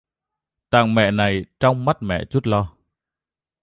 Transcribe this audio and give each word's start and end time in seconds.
Tặng 0.69 0.95
mẹ 0.95 1.11
này 1.11 1.45
trong 1.59 1.85
mắt 1.85 2.03
mẹ 2.03 2.25
chút 2.29 2.47
lo 2.47 2.73